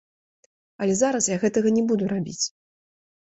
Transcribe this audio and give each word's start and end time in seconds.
Але 0.85 0.93
зараз 1.01 1.27
я 1.31 1.37
гэтага 1.45 1.69
не 1.77 1.83
буду 1.91 2.09
рабіць. 2.13 2.45